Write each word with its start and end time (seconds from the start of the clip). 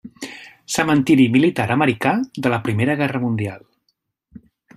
Cementiri 0.75 1.27
militar 1.35 1.67
americà 1.75 2.15
de 2.47 2.53
la 2.55 2.59
Primera 2.69 2.97
Guerra 3.03 3.23
Mundial. 3.27 3.63